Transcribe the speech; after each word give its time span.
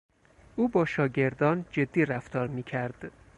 او 0.55 0.67
با 0.67 0.85
شاگردان 0.85 1.65
جدی 1.71 2.05
رفتار 2.05 2.47
می 2.47 2.63
کرد. 2.63 3.11